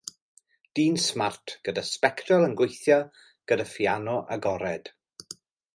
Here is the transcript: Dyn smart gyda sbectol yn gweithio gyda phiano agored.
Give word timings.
Dyn 0.79 0.95
smart 1.03 1.53
gyda 1.69 1.83
sbectol 1.89 2.47
yn 2.47 2.57
gweithio 2.63 2.99
gyda 3.53 3.69
phiano 3.77 4.19
agored. 4.39 4.93